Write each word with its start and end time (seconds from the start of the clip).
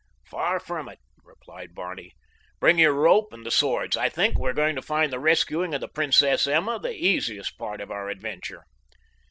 "Far 0.25 0.59
from 0.59 0.89
it," 0.89 0.97
replied 1.23 1.75
Barney. 1.75 2.15
"Bring 2.59 2.79
your 2.79 2.91
rope 2.91 3.31
and 3.31 3.45
the 3.45 3.51
swords. 3.51 3.95
I 3.95 4.09
think 4.09 4.35
we 4.35 4.49
are 4.49 4.53
going 4.53 4.75
to 4.75 4.81
find 4.81 5.13
the 5.13 5.19
rescuing 5.19 5.75
of 5.75 5.81
the 5.81 5.87
Princess 5.87 6.47
Emma 6.47 6.79
the 6.79 6.95
easiest 6.95 7.55
part 7.59 7.79
of 7.81 7.91
our 7.91 8.09
adventure." 8.09 8.63